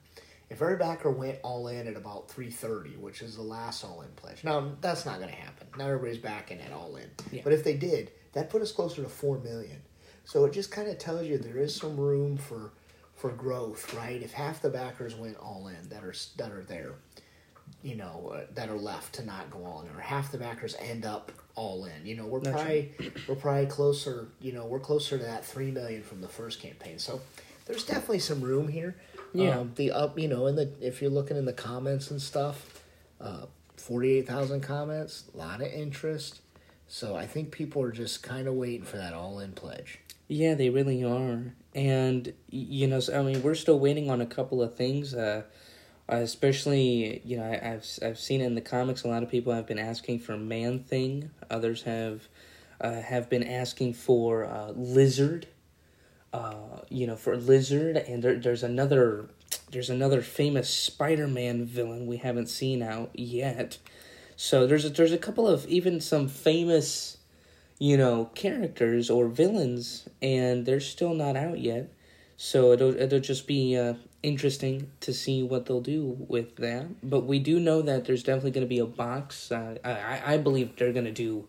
If 0.50 0.60
every 0.60 0.76
backer 0.76 1.10
went 1.10 1.38
all 1.42 1.68
in 1.68 1.86
at 1.88 1.96
about 1.96 2.30
three 2.30 2.50
thirty, 2.50 2.96
which 2.96 3.22
is 3.22 3.36
the 3.36 3.42
last 3.42 3.82
all 3.82 4.02
in 4.02 4.10
pledge, 4.10 4.44
now 4.44 4.72
that's 4.80 5.06
not 5.06 5.16
going 5.18 5.30
to 5.30 5.34
happen. 5.36 5.66
Not 5.78 5.88
everybody's 5.88 6.18
backing 6.18 6.60
at 6.60 6.70
all 6.72 6.96
in, 6.96 7.10
Yeah. 7.32 7.40
but 7.42 7.52
if 7.54 7.64
they 7.64 7.76
did, 7.76 8.12
that 8.34 8.50
put 8.50 8.60
us 8.62 8.72
closer 8.72 9.02
to 9.02 9.08
four 9.08 9.38
million. 9.38 9.80
So 10.24 10.44
it 10.44 10.52
just 10.52 10.70
kind 10.70 10.88
of 10.88 10.98
tells 10.98 11.26
you 11.26 11.38
there 11.38 11.58
is 11.58 11.74
some 11.74 11.96
room 11.96 12.36
for 12.36 12.72
for 13.24 13.30
growth, 13.30 13.94
right? 13.94 14.22
If 14.22 14.34
half 14.34 14.60
the 14.60 14.68
backers 14.68 15.14
went 15.14 15.38
all 15.38 15.68
in 15.68 15.88
that 15.88 16.04
are 16.04 16.12
that 16.36 16.52
are 16.52 16.62
there, 16.62 16.92
you 17.82 17.94
know, 17.94 18.34
uh, 18.34 18.40
that 18.52 18.68
are 18.68 18.76
left 18.76 19.14
to 19.14 19.24
not 19.24 19.50
go 19.50 19.64
all 19.64 19.80
in, 19.80 19.88
or 19.96 19.98
half 19.98 20.30
the 20.30 20.36
backers 20.36 20.76
end 20.78 21.06
up 21.06 21.32
all 21.54 21.86
in, 21.86 22.04
you 22.04 22.16
know, 22.16 22.26
we're 22.26 22.40
That's 22.40 22.54
probably 22.54 22.92
we're 23.26 23.34
probably 23.36 23.64
closer, 23.64 24.28
you 24.42 24.52
know, 24.52 24.66
we're 24.66 24.78
closer 24.78 25.16
to 25.16 25.24
that 25.24 25.42
three 25.42 25.70
million 25.70 26.02
from 26.02 26.20
the 26.20 26.28
first 26.28 26.60
campaign. 26.60 26.98
So 26.98 27.22
there's 27.64 27.86
definitely 27.86 28.18
some 28.18 28.42
room 28.42 28.68
here. 28.68 28.94
Yeah. 29.32 29.60
Um, 29.60 29.72
the 29.76 29.92
up, 29.92 30.18
you 30.18 30.28
know, 30.28 30.46
in 30.46 30.56
the 30.56 30.70
if 30.82 31.00
you're 31.00 31.10
looking 31.10 31.38
in 31.38 31.46
the 31.46 31.54
comments 31.54 32.10
and 32.10 32.20
stuff, 32.20 32.82
uh, 33.22 33.46
forty 33.78 34.18
eight 34.18 34.28
thousand 34.28 34.60
comments, 34.60 35.24
a 35.32 35.38
lot 35.38 35.62
of 35.62 35.68
interest. 35.68 36.42
So 36.86 37.16
I 37.16 37.26
think 37.26 37.50
people 37.50 37.82
are 37.82 37.92
just 37.92 38.22
kind 38.22 38.46
of 38.46 38.54
waiting 38.54 38.84
for 38.84 38.96
that 38.96 39.12
all 39.12 39.38
in 39.38 39.52
pledge. 39.52 40.00
Yeah, 40.28 40.54
they 40.54 40.70
really 40.70 41.04
are. 41.04 41.54
And, 41.74 42.32
you 42.48 42.86
know, 42.86 43.00
so, 43.00 43.18
I 43.18 43.22
mean, 43.22 43.42
we're 43.42 43.54
still 43.54 43.78
waiting 43.78 44.10
on 44.10 44.20
a 44.20 44.26
couple 44.26 44.62
of 44.62 44.74
things. 44.74 45.14
Uh, 45.14 45.42
especially, 46.08 47.20
you 47.24 47.36
know, 47.36 47.44
I, 47.44 47.72
I've, 47.72 47.86
I've 48.02 48.18
seen 48.18 48.40
in 48.40 48.54
the 48.54 48.60
comics. 48.60 49.04
A 49.04 49.08
lot 49.08 49.22
of 49.22 49.30
people 49.30 49.52
have 49.52 49.66
been 49.66 49.78
asking 49.78 50.20
for 50.20 50.36
Man 50.36 50.78
Thing. 50.78 51.30
Others 51.50 51.82
have 51.82 52.28
uh, 52.80 53.00
have 53.00 53.30
been 53.30 53.42
asking 53.42 53.94
for 53.94 54.44
uh, 54.44 54.72
Lizard. 54.74 55.46
Uh, 56.32 56.80
you 56.88 57.06
know, 57.06 57.16
for 57.16 57.36
Lizard. 57.36 57.96
And 57.96 58.22
there, 58.22 58.36
there's 58.36 58.62
another 58.62 59.28
there's 59.70 59.90
another 59.90 60.20
famous 60.20 60.68
Spider-Man 60.68 61.64
villain 61.64 62.06
we 62.06 62.18
haven't 62.18 62.48
seen 62.48 62.82
out 62.82 63.10
yet. 63.14 63.78
So 64.36 64.66
there's 64.66 64.84
a, 64.84 64.90
there's 64.90 65.12
a 65.12 65.18
couple 65.18 65.46
of 65.46 65.66
even 65.66 66.00
some 66.00 66.28
famous 66.28 67.18
you 67.78 67.96
know, 67.96 68.30
characters 68.34 69.10
or 69.10 69.28
villains, 69.28 70.08
and 70.22 70.64
they're 70.64 70.80
still 70.80 71.14
not 71.14 71.36
out 71.36 71.58
yet. 71.58 71.92
So 72.36 72.72
it'll 72.72 72.96
it'll 72.96 73.20
just 73.20 73.46
be 73.46 73.76
uh, 73.76 73.94
interesting 74.22 74.90
to 75.00 75.12
see 75.12 75.42
what 75.42 75.66
they'll 75.66 75.80
do 75.80 76.16
with 76.28 76.56
that. 76.56 76.86
But 77.08 77.26
we 77.26 77.38
do 77.38 77.60
know 77.60 77.82
that 77.82 78.04
there's 78.04 78.22
definitely 78.22 78.52
going 78.52 78.66
to 78.66 78.68
be 78.68 78.78
a 78.78 78.86
box. 78.86 79.52
Uh, 79.52 79.76
I 79.84 80.34
I- 80.34 80.38
believe 80.38 80.76
they're 80.76 80.92
going 80.92 81.04
to 81.04 81.12
do 81.12 81.46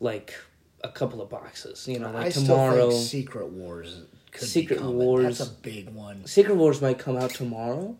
like 0.00 0.34
a 0.82 0.88
couple 0.88 1.20
of 1.20 1.28
boxes. 1.28 1.86
You 1.86 1.98
know, 1.98 2.10
like 2.10 2.26
I 2.26 2.30
tomorrow. 2.30 2.90
Secret 2.90 3.48
Wars. 3.48 4.02
Secret. 4.36 4.82
Wars. 4.82 5.38
That's 5.38 5.50
a 5.50 5.52
big 5.52 5.90
one. 5.90 6.26
Secret 6.26 6.56
Wars 6.56 6.80
might 6.80 6.98
come 6.98 7.16
out 7.16 7.30
tomorrow. 7.30 7.96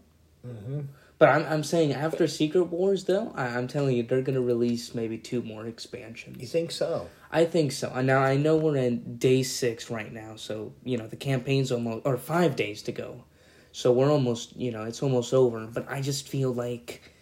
Mm-hmm. 0.47 0.81
But 1.21 1.29
I'm 1.29 1.45
I'm 1.45 1.63
saying 1.63 1.93
after 1.93 2.27
Secret 2.27 2.65
Wars 2.65 3.05
though, 3.05 3.31
I, 3.35 3.49
I'm 3.49 3.69
telling 3.69 3.95
you 3.95 4.03
they're 4.03 4.23
gonna 4.23 4.41
release 4.41 4.95
maybe 4.95 5.19
two 5.19 5.43
more 5.43 5.67
expansions. 5.67 6.41
You 6.41 6.47
think 6.47 6.71
so? 6.71 7.11
I 7.31 7.45
think 7.45 7.73
so. 7.73 7.93
And 7.95 8.07
now 8.07 8.21
I 8.21 8.39
know 8.39 8.57
we're 8.57 8.77
in 8.77 9.19
day 9.19 9.43
six 9.43 9.91
right 9.91 10.11
now, 10.11 10.37
so 10.37 10.73
you 10.83 10.97
know 10.97 11.07
the 11.07 11.17
campaign's 11.17 11.71
almost 11.71 12.07
or 12.07 12.17
five 12.17 12.57
days 12.57 12.81
to 12.85 12.93
go, 12.93 13.25
so 13.71 13.93
we're 13.93 14.11
almost 14.11 14.57
you 14.57 14.73
know 14.73 14.85
it's 14.85 15.03
almost 15.03 15.35
over. 15.35 15.67
But 15.67 15.87
I 15.91 16.01
just 16.01 16.27
feel 16.27 16.55
like, 16.55 17.13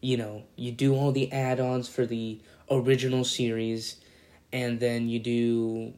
you 0.00 0.16
know, 0.16 0.42
you 0.56 0.72
do 0.72 0.96
all 0.96 1.12
the 1.12 1.30
add-ons 1.30 1.88
for 1.88 2.06
the 2.06 2.40
original 2.68 3.22
series, 3.22 4.00
and 4.52 4.80
then 4.80 5.08
you 5.08 5.20
do, 5.20 5.94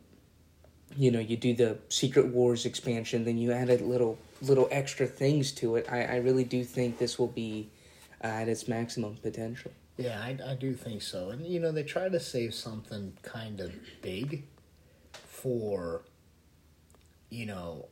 you 0.95 1.11
know, 1.11 1.21
you 1.21 1.39
do 1.39 1.55
the 1.55 1.79
Secret 1.89 2.27
Wars 2.27 2.67
expansion. 2.67 3.25
Then 3.25 3.39
you 3.39 3.53
add 3.53 3.71
a 3.71 3.79
little 3.79 4.19
little 4.43 4.69
extra 4.71 5.07
things 5.07 5.53
to 5.53 5.77
it. 5.77 5.87
I 5.91 6.05
I 6.05 6.17
really 6.17 6.45
do 6.45 6.65
think 6.65 6.99
this 6.99 7.19
will 7.19 7.29
be 7.29 7.71
uh, 8.23 8.27
at 8.27 8.49
its 8.49 8.69
maximum 8.69 9.17
potential. 9.17 9.73
Yeah, 9.97 10.21
I, 10.21 10.39
I 10.47 10.55
do 10.55 10.75
think 10.75 11.01
so. 11.03 11.31
And, 11.31 11.47
you 11.47 11.59
know, 11.59 11.73
they 11.73 11.83
try 11.83 12.09
to 12.09 12.21
save 12.21 12.55
something 12.55 13.17
kind 13.23 13.61
of 13.61 13.73
big 14.03 14.45
for, 15.13 16.03
you 17.31 17.47
know, 17.47 17.87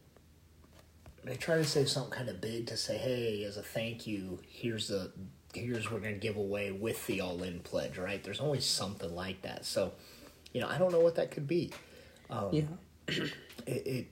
they 1.25 1.37
try 1.37 1.57
to 1.57 1.65
save 1.65 1.89
something 1.89 2.13
kind 2.13 2.29
of 2.29 2.41
big 2.41 2.67
to 2.67 2.77
say, 2.77 2.99
hey, 2.99 3.45
as 3.45 3.57
a 3.57 3.63
thank 3.63 4.07
you, 4.07 4.41
here's 4.47 4.89
the 4.89 5.13
here's 5.55 5.85
what 5.85 5.95
we're 5.95 6.01
going 6.01 6.15
to 6.15 6.21
give 6.21 6.37
away 6.37 6.73
with 6.73 7.07
the 7.07 7.21
all 7.21 7.43
in 7.43 7.61
pledge, 7.61 7.97
right? 7.97 8.23
There's 8.23 8.41
always 8.41 8.67
something 8.67 9.15
like 9.15 9.41
that. 9.43 9.65
So, 9.65 9.93
you 10.53 10.61
know, 10.61 10.69
I 10.69 10.79
don't 10.79 10.91
know 10.91 11.01
what 11.01 11.15
that 11.15 11.31
could 11.31 11.47
be. 11.47 11.73
Um, 12.29 12.49
Yeah. 12.53 12.63
it, 13.09 13.31
it 13.67 14.07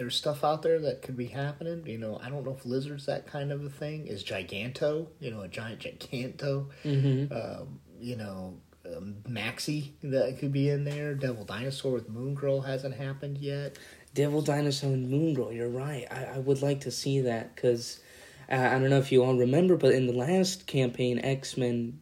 there's 0.00 0.16
stuff 0.16 0.44
out 0.44 0.62
there 0.62 0.78
that 0.78 1.02
could 1.02 1.14
be 1.14 1.26
happening. 1.26 1.86
You 1.86 1.98
know, 1.98 2.18
I 2.24 2.30
don't 2.30 2.42
know 2.42 2.56
if 2.58 2.64
lizards 2.64 3.04
that 3.04 3.26
kind 3.26 3.52
of 3.52 3.62
a 3.62 3.68
thing 3.68 4.06
is 4.06 4.24
giganto. 4.24 5.08
You 5.20 5.30
know, 5.30 5.42
a 5.42 5.48
giant 5.48 5.80
giganto. 5.80 6.68
Mm-hmm. 6.82 7.30
Um, 7.30 7.80
you 8.00 8.16
know, 8.16 8.54
um, 8.86 9.16
Maxie 9.28 9.92
that 10.02 10.38
could 10.38 10.52
be 10.52 10.70
in 10.70 10.84
there. 10.84 11.12
Devil 11.14 11.44
dinosaur 11.44 11.92
with 11.92 12.08
Moon 12.08 12.34
Girl 12.34 12.62
hasn't 12.62 12.94
happened 12.94 13.36
yet. 13.36 13.78
Devil 14.14 14.40
Dinosaur 14.40 14.90
and 14.90 15.10
Moon 15.10 15.34
Girl, 15.34 15.52
you're 15.52 15.68
right. 15.68 16.06
I, 16.10 16.36
I 16.36 16.38
would 16.38 16.62
like 16.62 16.80
to 16.80 16.90
see 16.90 17.20
that 17.20 17.54
because 17.54 18.00
uh, 18.50 18.54
I 18.54 18.78
don't 18.78 18.88
know 18.88 18.98
if 18.98 19.12
you 19.12 19.22
all 19.22 19.36
remember, 19.36 19.76
but 19.76 19.92
in 19.92 20.06
the 20.06 20.14
last 20.14 20.66
campaign, 20.66 21.18
X 21.18 21.58
Men, 21.58 22.00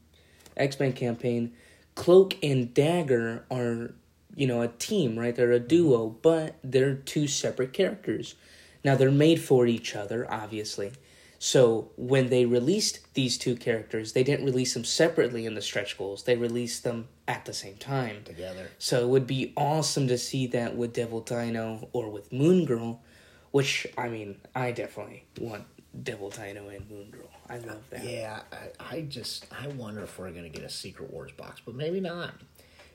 X 0.57 0.79
Men 0.79 0.93
campaign, 0.93 1.53
Cloak 1.97 2.37
and 2.45 2.73
Dagger 2.73 3.45
are 3.51 3.97
you 4.39 4.47
know 4.47 4.63
a 4.63 4.69
team, 4.69 5.19
right? 5.19 5.35
They're 5.35 5.53
a 5.53 5.59
mm-hmm. 5.59 5.67
duo, 5.67 6.07
but 6.23 6.55
they're 6.63 6.95
two 6.95 7.27
separate 7.27 7.73
characters. 7.73 8.37
Now 8.85 8.95
they're 8.95 9.11
made 9.11 9.41
for 9.41 9.67
each 9.67 9.97
other, 9.97 10.31
obviously. 10.33 10.93
So 11.41 11.91
when 11.97 12.29
they 12.29 12.47
released 12.47 13.15
these 13.15 13.37
two 13.37 13.57
characters, 13.57 14.13
they 14.13 14.23
didn't 14.23 14.45
release 14.45 14.75
them 14.75 14.85
separately 14.85 15.45
in 15.45 15.55
the 15.55 15.63
stretch 15.63 15.99
goals. 15.99 16.23
They 16.23 16.37
released 16.37 16.85
them 16.85 17.09
at 17.27 17.45
the 17.47 17.53
same 17.53 17.77
time. 17.77 18.23
Together. 18.25 18.69
So 18.79 19.03
it 19.03 19.09
would 19.09 19.27
be 19.27 19.53
awesome 19.57 20.07
to 20.09 20.19
see 20.19 20.47
that 20.49 20.77
with 20.77 20.93
Devil 20.93 21.21
Dino 21.21 21.89
or 21.93 22.09
with 22.09 22.33
Moon 22.33 22.65
Girl, 22.65 23.03
which 23.51 23.89
I 23.97 24.09
mean, 24.09 24.37
I 24.55 24.71
definitely 24.71 25.25
want 25.41 25.65
Devil 26.01 26.31
Dino 26.31 26.69
and 26.69 26.89
Moon 26.89 27.11
Girl. 27.11 27.31
I 27.51 27.59
love 27.59 27.83
that. 27.91 28.05
Yeah, 28.05 28.41
I, 28.53 28.97
I 28.97 29.01
just 29.03 29.47
I 29.51 29.67
wonder 29.69 30.03
if 30.03 30.17
we're 30.17 30.31
gonna 30.31 30.49
get 30.49 30.63
a 30.63 30.71
Secret 30.71 31.13
Wars 31.13 31.33
box, 31.33 31.61
but 31.65 31.75
maybe 31.75 31.99
not. 32.01 32.35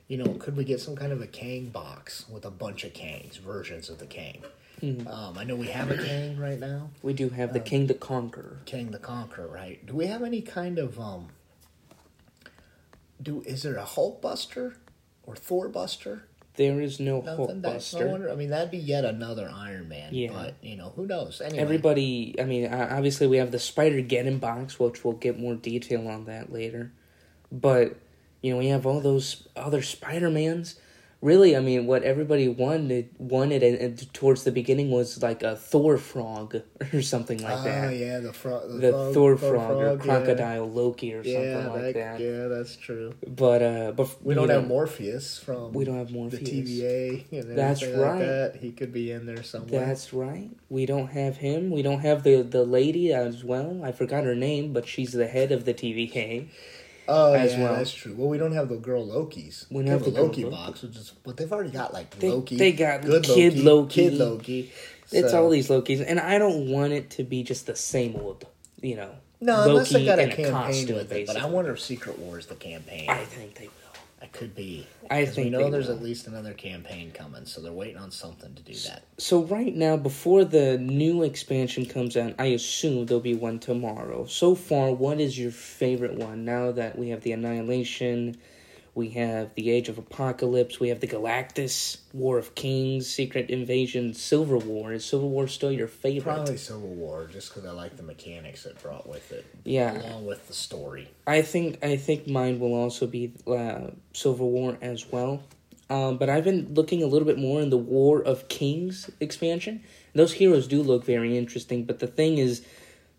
You 0.08 0.18
know, 0.18 0.34
could 0.34 0.56
we 0.56 0.64
get 0.64 0.80
some 0.80 0.96
kind 0.96 1.12
of 1.12 1.22
a 1.22 1.28
Kang 1.28 1.70
box 1.70 2.26
with 2.30 2.46
a 2.46 2.52
bunch 2.52 2.84
of 2.84 2.94
Kangs, 2.94 3.40
versions 3.40 3.90
of 3.90 4.00
the 4.00 4.06
Kang? 4.06 4.44
Um, 4.84 5.38
I 5.38 5.46
know 5.46 5.56
we 5.56 5.68
have 5.68 5.90
a 5.92 5.98
Kang 5.98 6.38
right 6.38 6.60
now, 6.60 6.90
We 7.02 7.14
do 7.14 7.30
have 7.30 7.54
the 7.54 7.62
Kang 7.62 7.88
the 7.88 7.94
Conqueror. 7.94 8.58
Kang 8.66 8.92
the 8.92 9.00
Conqueror, 9.00 9.48
right? 9.48 9.84
Do 9.86 9.94
we 9.94 10.08
have 10.08 10.24
any 10.24 10.42
kind 10.42 10.78
of 10.78 11.00
um? 11.00 11.30
Do 13.22 13.42
is 13.46 13.64
there 13.64 13.76
a 13.76 13.86
Hulk 13.86 14.22
Buster 14.22 14.76
or 15.26 15.38
Thor 15.38 15.70
Buster? 15.70 16.26
There 16.56 16.82
is 16.82 17.00
no 17.00 17.22
Nothing. 17.22 17.62
Hulkbuster. 17.62 18.12
wonder. 18.12 18.30
I 18.32 18.36
mean, 18.36 18.50
that'd 18.50 18.72
be 18.72 18.78
yet 18.78 19.06
another 19.06 19.50
Iron 19.56 19.88
Man. 19.88 20.14
Yeah. 20.14 20.34
But 20.34 20.56
you 20.62 20.76
know, 20.76 20.92
who 20.96 21.08
knows? 21.08 21.42
Anyway, 21.42 21.60
Everybody, 21.60 22.36
I 22.40 22.44
mean, 22.44 22.72
obviously 22.72 23.26
we 23.26 23.38
have 23.38 23.52
the 23.52 23.60
Spider 23.60 24.02
Geddon 24.02 24.40
box, 24.40 24.80
which 24.80 25.04
we'll 25.04 25.14
get 25.14 25.40
more 25.40 25.56
detail 25.56 26.08
on 26.08 26.26
that 26.26 26.52
later. 26.52 26.92
But 27.52 27.96
you 28.44 28.54
know, 28.54 28.60
we 28.60 28.68
have 28.68 28.86
all 28.86 29.02
those 29.02 29.48
other 29.56 29.82
Spider 29.82 30.30
Mans. 30.30 30.76
Really, 31.22 31.56
I 31.56 31.62
mean, 31.62 31.86
what 31.88 32.04
everybody 32.04 32.50
wanted 32.50 33.08
wanted 33.18 33.64
and, 33.64 33.78
and 33.78 34.14
towards 34.14 34.44
the 34.44 34.52
beginning 34.52 34.92
was 34.92 35.24
like 35.24 35.42
a 35.42 35.56
Thor 35.56 35.98
frog 35.98 36.58
or 36.94 37.02
something 37.02 37.42
like 37.42 37.60
oh 37.60 37.64
that. 37.64 37.86
Oh 37.88 37.92
yeah, 37.92 38.20
the 38.20 38.34
frog, 38.34 38.70
the, 38.70 38.78
the 38.80 38.92
frog, 38.92 39.14
Thor 39.14 39.38
Thor 39.38 39.50
frog, 39.56 39.78
or 39.78 39.92
yeah. 39.92 39.96
crocodile 40.04 40.70
Loki 40.70 41.14
or 41.14 41.22
Yeah, 41.22 41.64
something 41.64 41.82
like 41.82 41.94
that, 41.94 42.18
that. 42.18 42.20
yeah, 42.20 42.48
that's 42.50 42.76
true. 42.76 43.14
But 43.26 43.62
uh, 43.62 43.92
but 43.94 44.22
We 44.22 44.34
don't 44.34 44.50
know, 44.50 44.60
have 44.60 44.70
Mobius 44.70 45.42
from. 45.42 45.72
We 45.72 45.86
don't 45.86 45.96
have 45.98 46.10
Mobius. 46.10 46.32
the. 46.32 46.40
TVA. 46.40 47.32
And 47.32 47.58
That's 47.58 47.82
like 47.84 47.96
right. 47.96 48.20
that. 48.20 48.58
He 48.60 48.74
could 48.74 48.92
be 48.92 49.10
in 49.12 49.26
there 49.26 49.44
somewhere. 49.44 49.86
That's 49.86 50.12
right. 50.12 50.50
We 50.70 50.86
don't 50.86 51.08
have 51.08 51.38
him. 51.38 51.72
We 51.72 51.84
don't 51.84 52.00
have 52.02 52.24
the 52.24 52.42
the 52.42 52.66
lady 52.66 53.14
as 53.14 53.46
well. 53.46 53.82
I 53.82 53.94
forgot 53.94 54.26
her 54.26 54.36
name, 54.36 54.74
but 54.74 54.86
she's 54.90 55.14
the 55.14 55.28
head 55.28 55.54
of 55.54 55.64
the 55.64 55.74
TVA. 55.74 56.50
Oh 57.08 57.34
as 57.34 57.54
yeah, 57.54 57.64
well. 57.64 57.76
that's 57.76 57.94
true. 57.94 58.14
Well, 58.16 58.30
we 58.30 58.38
don't 58.38 58.54
have 58.54 58.70
the 58.70 58.76
girl 58.78 59.06
Lokis. 59.08 59.66
We 59.70 59.80
don't 59.84 59.88
have 59.88 60.04
have 60.06 60.14
the 60.14 60.22
Loki 60.22 60.44
Loki. 60.44 60.56
box, 60.56 60.82
which 60.84 60.96
is 60.96 61.12
but 61.24 61.38
they've 61.38 61.52
already 61.52 61.72
got 61.72 61.94
like 61.94 62.18
They- 62.20 62.30
Loki. 62.30 62.58
they 62.58 62.72
got 62.72 63.02
good 63.02 63.24
Kid 63.24 63.60
Loki. 63.60 64.10
Kid 64.10 64.14
Loki. 64.14 64.72
It's 65.12 65.34
all 65.34 65.50
these 65.50 65.70
Lokis, 65.70 66.04
and 66.08 66.20
I 66.20 66.38
don't 66.40 66.70
want 66.72 66.94
it 66.94 67.12
to 67.12 67.24
be 67.24 67.44
just 67.44 67.68
the 67.68 67.76
same 67.76 68.16
old, 68.16 68.48
you 68.82 68.96
know. 68.96 69.12
No, 69.42 69.64
unless 69.70 69.90
they 69.90 70.00
Loki 70.00 70.06
got 70.06 70.20
a 70.20 70.28
campaign 70.28 70.52
costume, 70.52 70.96
with 70.96 71.12
it. 71.12 71.28
But 71.28 71.38
I 71.38 71.46
wonder 71.46 71.72
if 71.74 71.80
Secret 71.82 72.18
Wars 72.18 72.48
the 72.48 72.56
campaign. 72.56 73.10
I 73.10 73.26
think 73.26 73.56
they. 73.56 73.70
That 74.24 74.32
could 74.32 74.56
be. 74.56 74.88
I 75.12 75.26
think 75.26 75.48
we 75.48 75.50
know 75.50 75.70
there's 75.70 75.90
will. 75.90 75.98
at 75.98 76.02
least 76.02 76.28
another 76.28 76.54
campaign 76.54 77.12
coming, 77.12 77.46
so 77.46 77.60
they're 77.60 77.74
waiting 77.74 77.98
on 77.98 78.10
something 78.10 78.56
to 78.56 78.62
do 78.62 78.74
that. 78.74 79.04
So 79.18 79.44
right 79.44 79.76
now, 79.76 79.98
before 79.98 80.46
the 80.46 80.78
new 80.78 81.24
expansion 81.24 81.86
comes 81.86 82.16
out, 82.16 82.34
I 82.40 82.46
assume 82.46 83.06
there'll 83.06 83.20
be 83.20 83.36
one 83.36 83.60
tomorrow. 83.60 84.26
So 84.28 84.56
far, 84.56 84.94
what 84.94 85.20
is 85.20 85.38
your 85.38 85.52
favorite 85.52 86.14
one? 86.14 86.46
Now 86.46 86.72
that 86.72 86.98
we 86.98 87.10
have 87.10 87.20
the 87.20 87.34
Annihilation, 87.34 88.38
we 88.96 89.10
have 89.10 89.56
the 89.56 89.72
Age 89.72 89.90
of 89.90 89.98
Apocalypse, 89.98 90.80
we 90.80 90.90
have 90.90 91.00
the 91.00 91.08
Galactus, 91.08 91.98
War 92.14 92.38
of 92.38 92.54
Kings, 92.54 93.08
Secret 93.08 93.50
Invasion, 93.50 94.14
Civil 94.14 94.60
War. 94.60 94.94
Is 94.94 95.04
Civil 95.04 95.30
War 95.30 95.48
still 95.48 95.72
your 95.72 95.88
favorite? 95.88 96.34
Probably 96.36 96.58
Civil 96.58 96.90
War, 96.90 97.28
just 97.32 97.50
because 97.50 97.68
I 97.68 97.72
like 97.72 97.98
the 97.98 98.04
mechanics 98.04 98.66
it 98.66 98.80
brought 98.82 99.10
with 99.10 99.32
it, 99.32 99.46
Yeah, 99.64 100.00
along 100.00 100.26
with 100.26 100.48
the 100.48 100.54
story. 100.54 101.10
I 101.26 101.42
think 101.42 101.84
I 101.84 101.98
think 101.98 102.28
mine 102.28 102.60
will 102.60 102.76
also 102.76 103.08
be 103.08 103.34
uh, 103.48 103.92
Civil 104.14 104.52
War 104.52 104.78
as 104.82 105.12
well. 105.12 105.42
Um, 105.90 106.18
but 106.18 106.30
I've 106.30 106.44
been 106.44 106.74
looking 106.74 107.04
a 107.04 107.08
little 107.08 107.26
bit 107.26 107.38
more 107.38 107.62
in 107.62 107.70
the 107.70 107.78
War 107.78 108.22
of 108.22 108.48
Kings 108.48 109.10
expansion. 109.20 109.84
Those 110.14 110.34
heroes 110.34 110.68
do 110.68 110.82
look 110.82 111.04
very 111.04 111.38
interesting, 111.38 111.84
but 111.84 112.00
the 112.00 112.08
thing 112.08 112.38
is, 112.38 112.66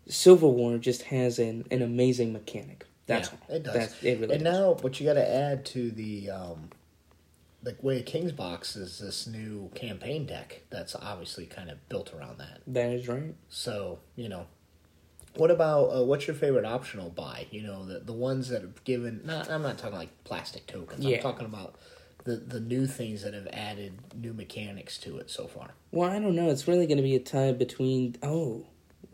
Civil 0.07 0.53
War 0.53 0.77
just 0.77 1.03
has 1.03 1.37
an, 1.37 1.65
an 1.69 1.81
amazing 1.81 2.33
mechanic. 2.33 2.85
That's 3.07 3.29
Yeah, 3.49 3.55
it 3.55 3.63
does. 3.63 3.73
That's, 3.73 4.03
it 4.03 4.19
really 4.19 4.35
and 4.35 4.43
does. 4.43 4.53
now, 4.53 4.73
what 4.81 4.99
you 4.99 5.05
got 5.05 5.13
to 5.13 5.29
add 5.29 5.65
to 5.67 5.91
the 5.91 6.29
um, 6.31 6.69
the 7.61 7.75
War 7.81 7.93
of 7.93 8.05
Kings 8.05 8.31
box 8.31 8.75
is 8.75 8.99
this 8.99 9.27
new 9.27 9.69
campaign 9.75 10.25
deck 10.25 10.61
that's 10.69 10.95
obviously 10.95 11.45
kind 11.45 11.69
of 11.69 11.87
built 11.89 12.13
around 12.13 12.37
that. 12.39 12.61
that 12.67 12.91
is 12.91 13.07
right. 13.07 13.35
So 13.49 13.99
you 14.15 14.29
know, 14.29 14.47
what 15.35 15.51
about 15.51 15.85
uh, 15.87 16.03
what's 16.03 16.27
your 16.27 16.35
favorite 16.35 16.65
optional 16.65 17.09
buy? 17.09 17.47
You 17.51 17.63
know, 17.63 17.85
the 17.85 17.99
the 17.99 18.13
ones 18.13 18.49
that 18.49 18.61
have 18.61 18.83
given. 18.83 19.21
Not 19.23 19.49
I'm 19.49 19.61
not 19.61 19.77
talking 19.77 19.97
like 19.97 20.23
plastic 20.23 20.67
tokens. 20.67 21.05
Yeah. 21.05 21.17
I'm 21.17 21.23
talking 21.23 21.45
about 21.45 21.75
the 22.23 22.35
the 22.37 22.59
new 22.59 22.87
things 22.87 23.23
that 23.23 23.33
have 23.33 23.47
added 23.53 23.99
new 24.15 24.33
mechanics 24.33 24.97
to 24.99 25.17
it 25.17 25.29
so 25.29 25.47
far. 25.47 25.71
Well, 25.91 26.09
I 26.09 26.19
don't 26.19 26.35
know. 26.35 26.49
It's 26.49 26.67
really 26.67 26.87
going 26.87 26.97
to 26.97 27.03
be 27.03 27.15
a 27.15 27.19
tie 27.19 27.51
between. 27.51 28.15
Oh, 28.23 28.65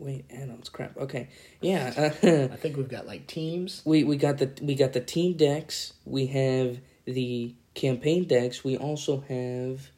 wait, 0.02 0.24
add-ons. 0.30 0.68
Crap. 0.68 0.96
Okay, 0.96 1.28
yeah. 1.60 1.92
I 2.22 2.56
think 2.56 2.76
we've 2.76 2.88
got 2.88 3.06
like 3.06 3.26
teams. 3.26 3.82
we 3.84 4.04
we 4.04 4.16
got 4.16 4.38
the 4.38 4.50
we 4.60 4.74
got 4.74 4.92
the 4.92 5.00
team 5.00 5.36
decks. 5.36 5.92
We 6.04 6.26
have 6.26 6.78
the 7.04 7.54
campaign 7.74 8.26
decks. 8.26 8.62
We 8.64 8.76
also 8.76 9.20
have 9.28 9.90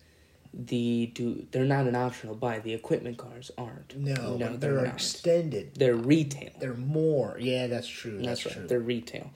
the 0.53 1.07
do. 1.15 1.47
They're 1.51 1.65
not 1.65 1.87
an 1.87 1.97
optional 1.97 2.35
buy. 2.35 2.61
The 2.61 2.75
equipment 2.75 3.19
cards 3.19 3.51
aren't. 3.59 3.97
No, 3.97 4.37
no, 4.37 4.57
they're, 4.57 4.75
they're, 4.75 4.87
extended. 4.87 5.75
They're 5.75 5.97
retail. 5.97 6.51
They're 6.59 6.75
more. 6.75 7.37
Yeah, 7.41 7.67
that's 7.67 7.89
true. 7.89 8.19
That's, 8.19 8.27
That's, 8.27 8.47
right. 8.47 8.55
true. 8.57 8.67
They're 8.69 8.81
retail. 8.81 9.31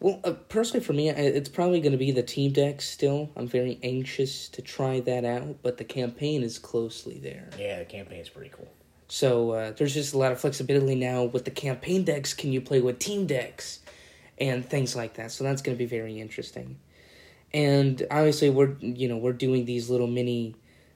Well, 0.00 0.20
uh, 0.22 0.32
personally, 0.48 0.84
for 0.84 0.92
me, 0.92 1.10
I- 1.10 1.14
it's 1.14 1.48
probably 1.48 1.80
going 1.80 1.92
to 1.92 1.98
be 1.98 2.12
the 2.12 2.22
team 2.22 2.52
decks. 2.52 2.88
Still, 2.88 3.30
I'm 3.34 3.48
very 3.48 3.80
anxious 3.82 4.48
to 4.50 4.62
try 4.62 5.00
that 5.00 5.24
out. 5.24 5.56
But 5.62 5.78
the 5.78 5.84
campaign 5.84 6.42
is 6.42 6.58
closely 6.58 7.18
there. 7.18 7.50
Yeah, 7.58 7.80
the 7.80 7.84
campaign's 7.84 8.28
pretty 8.28 8.50
cool. 8.50 8.68
So 9.08 9.52
uh, 9.52 9.72
there's 9.72 9.94
just 9.94 10.14
a 10.14 10.18
lot 10.18 10.32
of 10.32 10.40
flexibility 10.40 10.94
now 10.94 11.24
with 11.24 11.44
the 11.44 11.50
campaign 11.50 12.04
decks. 12.04 12.34
Can 12.34 12.52
you 12.52 12.60
play 12.60 12.80
with 12.80 12.98
team 12.98 13.26
decks 13.26 13.80
and 14.38 14.64
things 14.64 14.94
like 14.94 15.14
that? 15.14 15.32
So 15.32 15.44
that's 15.44 15.62
going 15.62 15.76
to 15.76 15.78
be 15.78 15.86
very 15.86 16.20
interesting. 16.20 16.78
And 17.52 18.06
obviously, 18.10 18.50
we're 18.50 18.76
you 18.80 19.08
know 19.08 19.16
we're 19.16 19.32
doing 19.32 19.64
these 19.64 19.88
little 19.88 20.06
mini 20.06 20.54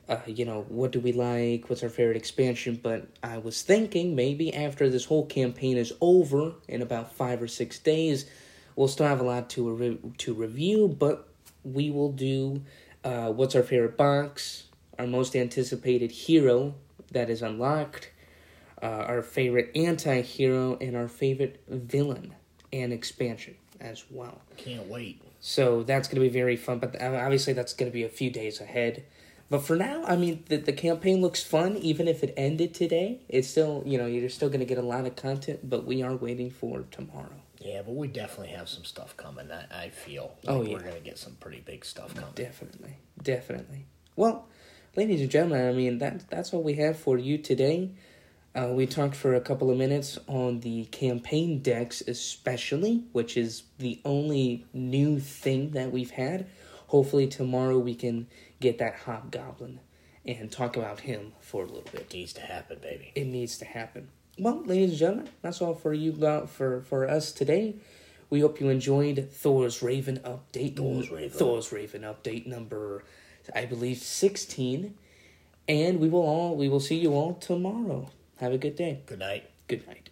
uh, 0.08 0.18
you 0.26 0.44
know, 0.44 0.66
what 0.68 0.92
do 0.92 1.00
we 1.00 1.12
like? 1.12 1.70
What's 1.70 1.82
our 1.82 1.88
favorite 1.88 2.16
expansion? 2.16 2.78
But 2.82 3.06
I 3.22 3.38
was 3.38 3.62
thinking 3.62 4.14
maybe 4.14 4.54
after 4.54 4.88
this 4.88 5.04
whole 5.04 5.26
campaign 5.26 5.76
is 5.76 5.92
over 6.00 6.54
in 6.68 6.82
about 6.82 7.14
five 7.14 7.40
or 7.40 7.48
six 7.48 7.78
days, 7.78 8.26
we'll 8.74 8.88
still 8.88 9.06
have 9.06 9.20
a 9.20 9.24
lot 9.24 9.48
to 9.50 9.72
re- 9.72 9.98
to 10.18 10.34
review. 10.34 10.88
But 10.88 11.28
we 11.64 11.90
will 11.90 12.12
do 12.12 12.62
uh, 13.04 13.30
what's 13.30 13.54
our 13.54 13.62
favorite 13.62 13.96
box, 13.96 14.64
our 14.98 15.06
most 15.06 15.36
anticipated 15.36 16.10
hero 16.10 16.74
that 17.12 17.30
is 17.30 17.42
unlocked, 17.42 18.10
uh, 18.82 18.86
our 18.86 19.22
favorite 19.22 19.70
anti-hero, 19.74 20.76
and 20.80 20.96
our 20.96 21.08
favorite 21.08 21.62
villain 21.68 22.34
and 22.72 22.92
expansion 22.92 23.54
as 23.80 24.04
well. 24.10 24.40
Can't 24.56 24.88
wait. 24.88 25.22
So 25.40 25.82
that's 25.82 26.08
going 26.08 26.16
to 26.22 26.28
be 26.28 26.32
very 26.32 26.56
fun, 26.56 26.78
but 26.78 27.00
uh, 27.00 27.20
obviously 27.22 27.52
that's 27.52 27.74
going 27.74 27.90
to 27.90 27.94
be 27.94 28.04
a 28.04 28.08
few 28.08 28.30
days 28.30 28.60
ahead. 28.60 29.04
But 29.50 29.58
for 29.62 29.76
now, 29.76 30.04
I 30.06 30.16
mean, 30.16 30.44
the, 30.48 30.56
the 30.56 30.72
campaign 30.72 31.20
looks 31.20 31.42
fun, 31.42 31.76
even 31.76 32.08
if 32.08 32.22
it 32.24 32.32
ended 32.36 32.72
today. 32.72 33.20
It's 33.28 33.48
still, 33.48 33.82
you 33.84 33.98
know, 33.98 34.06
you're 34.06 34.30
still 34.30 34.48
going 34.48 34.60
to 34.60 34.66
get 34.66 34.78
a 34.78 34.82
lot 34.82 35.04
of 35.04 35.14
content, 35.16 35.68
but 35.68 35.84
we 35.84 36.02
are 36.02 36.14
waiting 36.16 36.50
for 36.50 36.84
tomorrow. 36.90 37.34
Yeah, 37.58 37.82
but 37.82 37.94
we 37.94 38.08
definitely 38.08 38.54
have 38.54 38.68
some 38.68 38.84
stuff 38.84 39.16
coming. 39.16 39.50
I, 39.52 39.84
I 39.84 39.88
feel 39.90 40.32
Oh, 40.48 40.62
yeah. 40.62 40.72
we're 40.74 40.80
gonna 40.80 40.98
get 40.98 41.16
some 41.16 41.34
pretty 41.34 41.60
big 41.60 41.84
stuff 41.84 42.12
coming. 42.12 42.32
Definitely, 42.34 42.96
definitely. 43.22 43.84
Well, 44.16 44.48
ladies 44.96 45.20
and 45.20 45.30
gentlemen, 45.30 45.68
I 45.68 45.72
mean 45.72 45.98
that 45.98 46.28
that's 46.28 46.52
all 46.52 46.62
we 46.62 46.74
have 46.74 46.98
for 46.98 47.18
you 47.18 47.38
today. 47.38 47.90
Uh, 48.54 48.68
we 48.72 48.86
talked 48.86 49.16
for 49.16 49.34
a 49.34 49.40
couple 49.40 49.70
of 49.70 49.78
minutes 49.78 50.18
on 50.26 50.60
the 50.60 50.84
campaign 50.86 51.62
decks, 51.62 52.02
especially, 52.06 53.04
which 53.12 53.36
is 53.36 53.62
the 53.78 53.98
only 54.04 54.66
new 54.74 55.18
thing 55.18 55.70
that 55.70 55.90
we've 55.90 56.10
had. 56.10 56.46
Hopefully, 56.88 57.26
tomorrow 57.26 57.78
we 57.78 57.94
can 57.94 58.26
get 58.60 58.76
that 58.78 58.94
hobgoblin 58.94 59.80
and 60.26 60.52
talk 60.52 60.76
about 60.76 61.00
him 61.00 61.32
for 61.40 61.62
a 61.62 61.66
little 61.66 61.88
bit. 61.90 62.02
It 62.02 62.12
needs 62.12 62.32
to 62.34 62.42
happen, 62.42 62.78
baby. 62.82 63.12
It 63.14 63.26
needs 63.26 63.56
to 63.58 63.64
happen. 63.64 64.08
Well, 64.38 64.62
ladies 64.64 64.90
and 64.90 64.98
gentlemen, 64.98 65.28
that's 65.40 65.62
all 65.62 65.74
for 65.74 65.94
you 65.94 66.12
for 66.46 66.82
for 66.82 67.08
us 67.08 67.32
today. 67.32 67.76
We 68.28 68.40
hope 68.40 68.60
you 68.60 68.68
enjoyed 68.68 69.28
Thor's 69.30 69.82
Raven 69.82 70.18
update. 70.24 70.76
Thor's 70.76 71.10
Raven. 71.10 71.38
Thor's 71.38 71.72
Raven 71.72 72.02
update 72.02 72.46
number, 72.46 73.04
I 73.54 73.64
believe, 73.66 73.98
sixteen. 73.98 74.94
And 75.68 76.00
we 76.00 76.08
will 76.08 76.22
all 76.22 76.56
we 76.56 76.68
will 76.68 76.80
see 76.80 76.96
you 76.96 77.12
all 77.12 77.34
tomorrow. 77.34 78.10
Have 78.38 78.52
a 78.52 78.58
good 78.58 78.76
day. 78.76 79.02
Good 79.06 79.20
night. 79.20 79.50
Good 79.68 79.86
night. 79.86 80.10